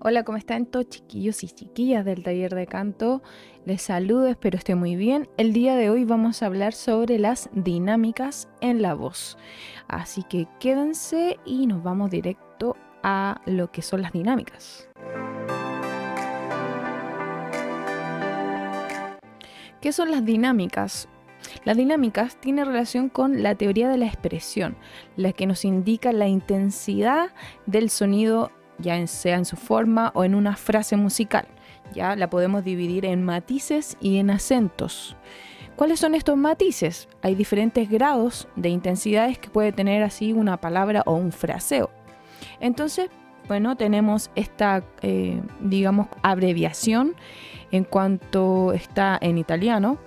[0.00, 3.20] Hola, ¿cómo están todos chiquillos y chiquillas del taller de canto?
[3.64, 5.28] Les saludo, espero estén muy bien.
[5.36, 9.36] El día de hoy vamos a hablar sobre las dinámicas en la voz.
[9.88, 14.88] Así que quédense y nos vamos directo a lo que son las dinámicas.
[19.80, 21.08] ¿Qué son las dinámicas?
[21.64, 24.76] Las dinámicas tienen relación con la teoría de la expresión,
[25.16, 27.30] la que nos indica la intensidad
[27.66, 31.46] del sonido ya sea en su forma o en una frase musical.
[31.94, 35.16] Ya la podemos dividir en matices y en acentos.
[35.76, 37.08] ¿Cuáles son estos matices?
[37.22, 41.90] Hay diferentes grados de intensidades que puede tener así una palabra o un fraseo.
[42.60, 43.10] Entonces,
[43.46, 47.14] bueno, tenemos esta, eh, digamos, abreviación
[47.70, 49.98] en cuanto está en italiano.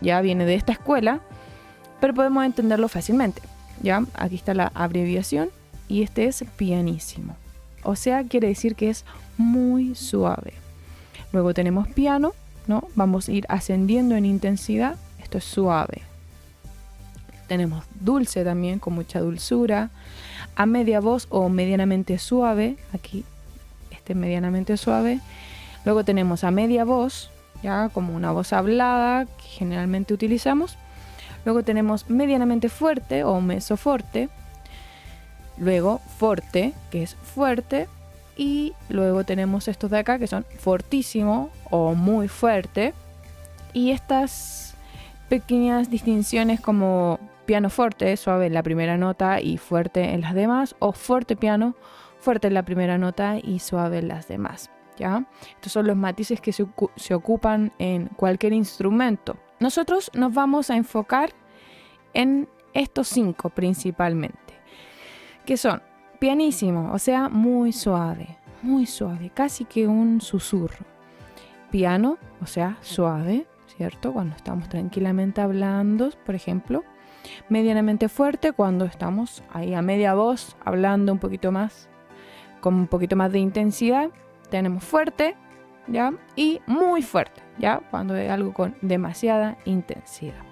[0.00, 1.20] Ya viene de esta escuela,
[2.00, 3.42] pero podemos entenderlo fácilmente.
[3.82, 5.50] Ya, aquí está la abreviación
[5.88, 7.36] y este es pianísimo.
[7.82, 9.04] O sea, quiere decir que es
[9.36, 10.54] muy suave.
[11.32, 12.32] Luego tenemos piano,
[12.66, 12.88] ¿no?
[12.94, 14.96] Vamos a ir ascendiendo en intensidad.
[15.18, 16.02] Esto es suave.
[17.48, 19.90] Tenemos dulce también, con mucha dulzura.
[20.54, 22.76] A media voz o medianamente suave.
[22.92, 23.24] Aquí,
[23.90, 25.20] este medianamente suave.
[25.84, 27.30] Luego tenemos a media voz,
[27.62, 30.76] ya como una voz hablada que generalmente utilizamos.
[31.44, 34.28] Luego tenemos medianamente fuerte o mesoforte
[35.58, 37.88] Luego forte, que es fuerte.
[38.36, 42.94] Y luego tenemos estos de acá que son fortísimo o muy fuerte.
[43.72, 44.74] Y estas
[45.28, 50.74] pequeñas distinciones como piano fuerte, suave en la primera nota y fuerte en las demás.
[50.78, 51.74] O fuerte piano,
[52.18, 54.70] fuerte en la primera nota y suave en las demás.
[54.98, 55.24] ¿ya?
[55.54, 59.36] Estos son los matices que se, se ocupan en cualquier instrumento.
[59.60, 61.30] Nosotros nos vamos a enfocar
[62.14, 64.41] en estos cinco principalmente
[65.44, 65.82] que son
[66.18, 70.84] pianísimo, o sea, muy suave, muy suave, casi que un susurro.
[71.70, 74.12] Piano, o sea, suave, ¿cierto?
[74.12, 76.84] Cuando estamos tranquilamente hablando, por ejemplo.
[77.48, 81.88] Medianamente fuerte cuando estamos ahí a media voz, hablando un poquito más,
[82.60, 84.10] con un poquito más de intensidad.
[84.50, 85.34] Tenemos fuerte,
[85.88, 86.12] ¿ya?
[86.36, 87.80] Y muy fuerte, ¿ya?
[87.90, 90.44] Cuando es algo con demasiada intensidad.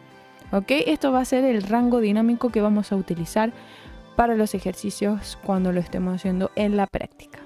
[0.52, 0.66] ¿Ok?
[0.86, 3.52] Esto va a ser el rango dinámico que vamos a utilizar
[4.16, 7.40] para los ejercicios cuando lo estemos haciendo en la práctica.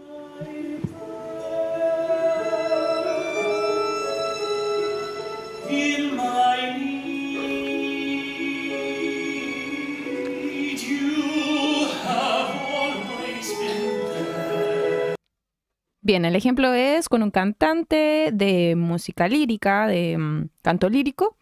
[16.06, 21.38] Bien, el ejemplo es con un cantante de música lírica, de mm, canto lírico,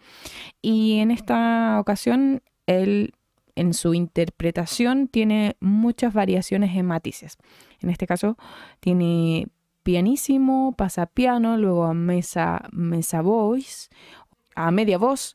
[0.60, 3.12] y en esta ocasión él
[3.54, 7.38] en su interpretación tiene muchas variaciones en matices.
[7.80, 8.36] En este caso
[8.80, 9.48] tiene
[9.82, 13.88] pianísimo, pasa piano, luego a mesa, mesa voice,
[14.54, 15.34] a media voz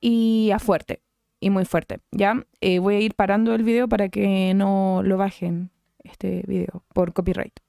[0.00, 1.02] y a fuerte
[1.40, 2.00] y muy fuerte.
[2.10, 5.70] Ya eh, voy a ir parando el video para que no lo bajen
[6.02, 7.65] este video por copyright.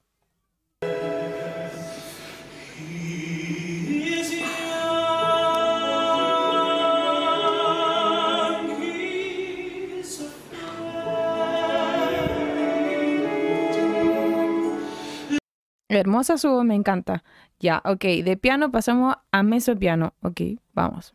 [15.88, 17.24] Hermosa su me encanta.
[17.60, 18.04] Ya, ok.
[18.22, 20.12] De piano pasamos a meso piano.
[20.22, 20.40] Ok,
[20.74, 21.14] vamos.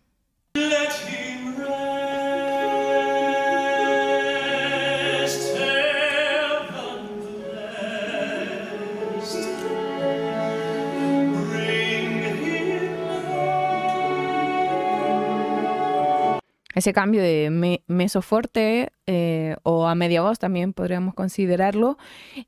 [16.76, 22.00] Ese cambio de meso fuerte eh, o a media voz también podríamos considerarlo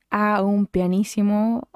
[0.10, 1.70] a un pianísimo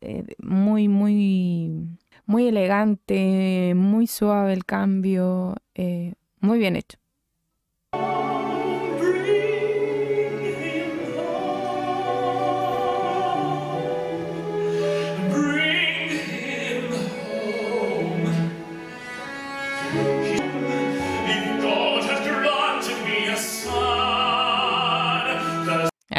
[0.00, 6.98] eh, muy, muy, muy elegante, muy suave el cambio, eh, muy bien hecho.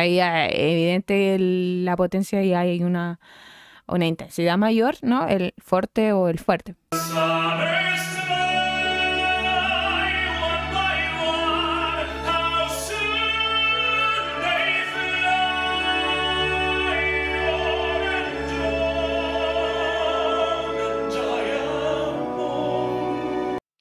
[0.06, 3.20] Ahí evidente la potencia y hay una
[3.88, 5.28] una intensidad mayor, ¿no?
[5.28, 6.76] El fuerte o el fuerte.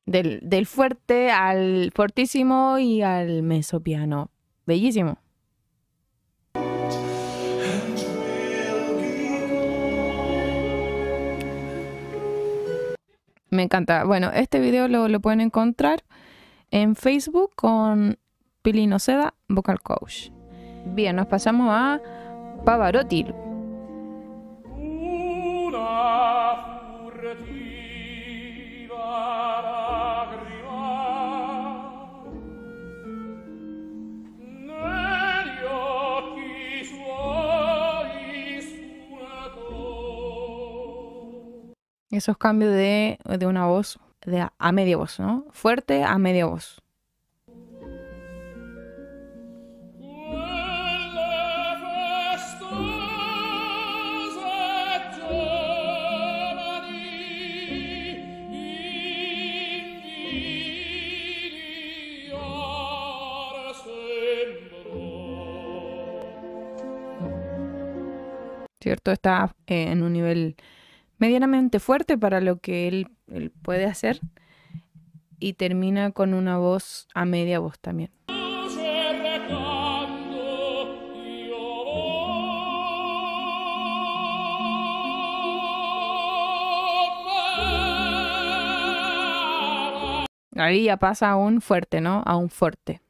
[0.06, 4.30] Del, del, fuerte al fortísimo y al mesopiano.
[4.64, 5.23] Bellísimo.
[13.54, 14.02] Me encanta.
[14.04, 16.02] Bueno, este video lo, pueden encontrar
[16.72, 18.18] en Facebook con
[18.62, 20.30] Pili Noceda, Vocal Coach.
[20.86, 22.00] Bien, nos pasamos a
[22.64, 23.26] Pavarotti.
[42.14, 45.46] Esos cambios de, de una voz de a, a media voz, ¿no?
[45.50, 46.80] Fuerte a media voz.
[68.80, 69.10] ¿Cierto?
[69.10, 70.54] Está eh, en un nivel
[71.24, 73.10] medianamente fuerte para lo que él,
[73.62, 74.20] puede hacer
[75.38, 78.10] y termina con una voz a media voz también.
[90.56, 92.22] Ahí ya pasa a un fuerte, ¿no?
[92.26, 93.00] A un fuerte.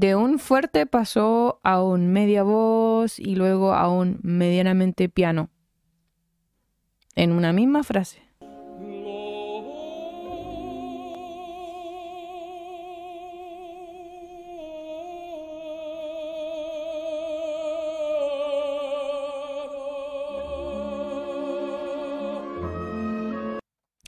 [0.00, 5.50] De un fuerte pasó a un media voz y luego a un medianamente piano.
[7.16, 8.22] En una misma frase.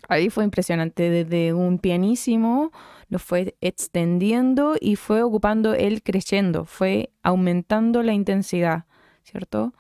[0.08, 2.72] Ahí fue impresionante, desde un pianísimo
[3.12, 8.86] lo fue extendiendo y fue ocupando el creciendo, fue aumentando la intensidad,
[9.22, 9.74] ¿cierto?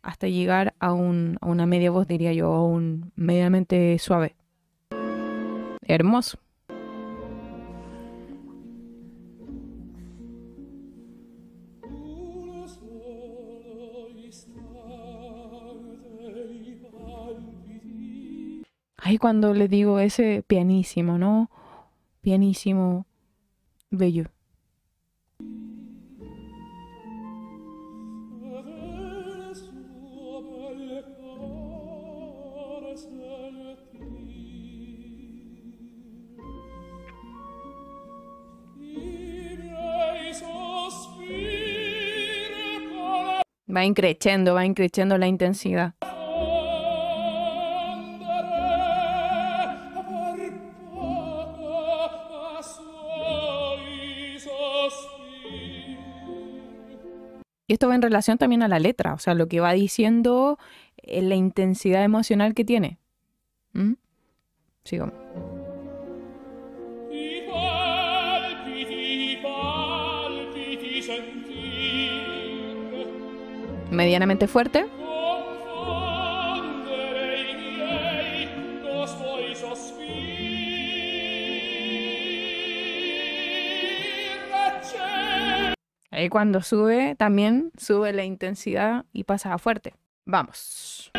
[0.00, 4.36] Hasta llegar a, un, a una media voz, diría yo, a un medianamente suave.
[5.82, 6.38] Hermoso.
[18.98, 21.50] Ahí cuando le digo ese pianísimo, ¿no?
[22.20, 23.06] Pianísimo,
[23.90, 24.24] bello.
[43.70, 45.94] Va increciendo, va increciendo la intensidad.
[57.78, 60.58] Esto va en relación también a la letra, o sea, lo que va diciendo
[60.96, 62.98] eh, la intensidad emocional que tiene.
[63.72, 63.92] ¿Mm?
[64.82, 65.14] Sigamos.
[73.92, 74.86] Medianamente fuerte.
[86.18, 89.94] Ahí cuando sube, también sube la intensidad y pasa a fuerte.
[90.26, 91.12] Vamos.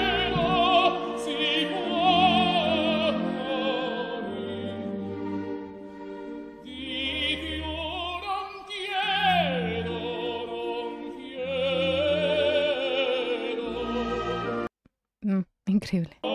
[15.22, 16.29] Mm, increíble.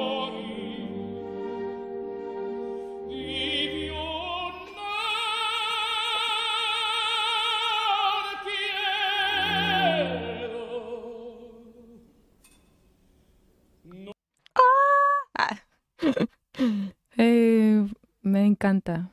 [18.65, 19.11] Me encanta.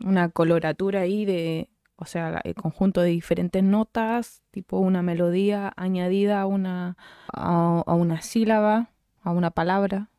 [0.00, 6.40] Una coloratura ahí de, o sea, el conjunto de diferentes notas, tipo una melodía añadida
[6.40, 6.96] a una,
[7.32, 10.10] a, a una sílaba, a una palabra.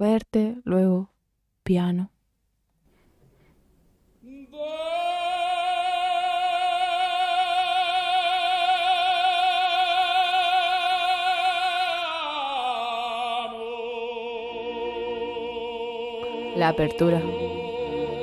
[0.00, 1.12] Fuerte, luego
[1.62, 2.10] piano.
[16.56, 17.20] La apertura.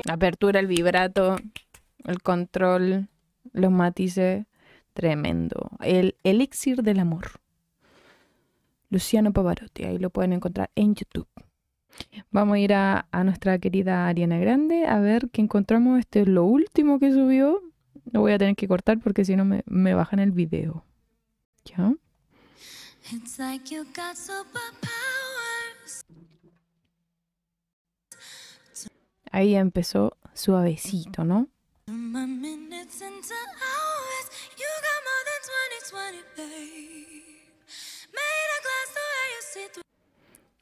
[0.03, 1.35] La apertura, el vibrato,
[2.05, 3.07] el control,
[3.53, 4.47] los matices.
[4.95, 5.69] Tremendo.
[5.81, 7.39] El elixir del amor.
[8.89, 9.83] Luciano Pavarotti.
[9.83, 11.27] Ahí lo pueden encontrar en YouTube.
[12.31, 15.99] Vamos a ir a, a, nuestra querida Ariana Grande a ver qué encontramos.
[15.99, 17.61] Este es lo último que subió.
[18.11, 20.85] Lo voy a tener que cortar porque si no me, me bajan el video.
[21.65, 21.93] ¿Ya?
[29.31, 31.47] Ahí empezó suavecito, ¿no?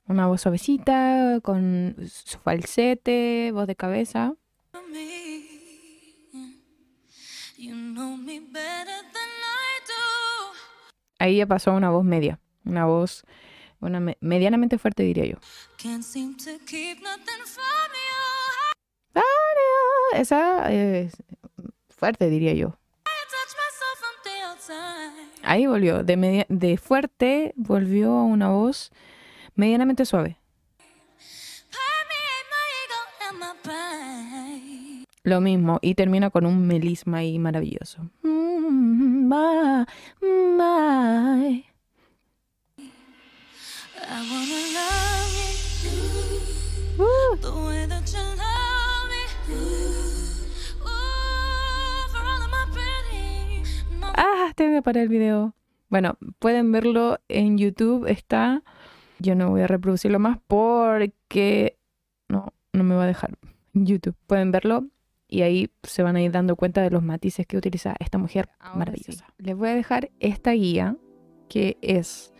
[0.07, 4.35] Una voz suavecita, con su falsete, voz de cabeza.
[11.17, 13.25] Ahí ya pasó a una voz media, una voz
[13.85, 15.37] una medianamente fuerte diría yo.
[20.13, 21.13] Esa es
[21.89, 22.77] fuerte diría yo.
[25.43, 28.91] Ahí volvió, de, de fuerte volvió a una voz
[29.55, 30.37] medianamente suave.
[35.23, 38.11] Lo mismo, y termina con un melisma ahí maravilloso.
[38.21, 39.27] Mm,
[54.17, 55.55] Ah, tengo que parar el video.
[55.89, 58.63] Bueno, pueden verlo en YouTube, está.
[59.19, 61.77] Yo no voy a reproducirlo más porque
[62.27, 63.37] no, no me va a dejar
[63.73, 64.15] YouTube.
[64.27, 64.85] Pueden verlo
[65.27, 68.49] y ahí se van a ir dando cuenta de los matices que utiliza esta mujer
[68.75, 69.25] maravillosa.
[69.37, 70.97] Les voy a dejar esta guía
[71.49, 72.33] que es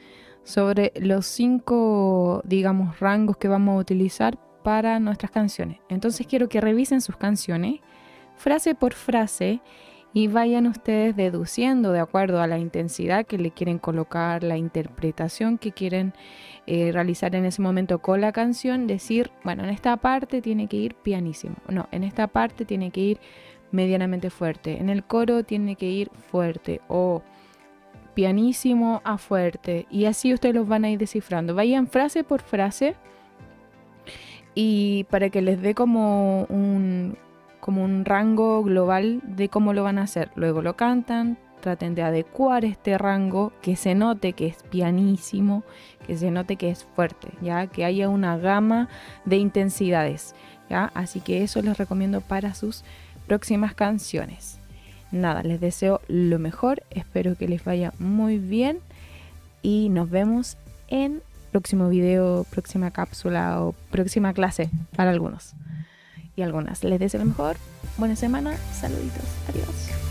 [0.44, 5.80] sobre los cinco, digamos, rangos que vamos a utilizar para nuestras canciones.
[5.90, 7.82] Entonces quiero que revisen sus canciones
[8.36, 9.62] frase por frase
[10.16, 15.58] y vayan ustedes deduciendo de acuerdo a la intensidad que le quieren colocar, la interpretación
[15.58, 16.14] que quieren
[16.68, 20.78] eh, realizar en ese momento con la canción, decir, bueno, en esta parte tiene que
[20.78, 23.20] ir pianísimo, no, en esta parte tiene que ir
[23.72, 27.22] medianamente fuerte, en el coro tiene que ir fuerte o
[28.14, 31.56] pianísimo a fuerte y así ustedes los van a ir descifrando.
[31.56, 32.96] Vayan frase por frase
[34.54, 37.18] y para que les dé como un,
[37.66, 40.30] como un rango global de cómo lo van a hacer.
[40.36, 45.64] Luego lo cantan, traten de adecuar este rango, que se note que es pianísimo,
[46.06, 48.88] que se note que es fuerte, ya que haya una gama
[49.26, 50.36] de intensidades,
[50.70, 50.92] ya.
[50.94, 52.84] Así que eso les recomiendo para sus
[53.26, 54.60] próximas canciones
[55.12, 58.78] nada, les deseo lo mejor, espero que les vaya muy bien
[59.64, 60.56] y nos vemos
[60.88, 65.56] en próximo video, próxima cápsula o próxima clase para algunos
[66.36, 66.84] y algunas.
[66.84, 67.58] Les deseo lo mejor,
[67.98, 70.05] buena semana, saluditos, adiós.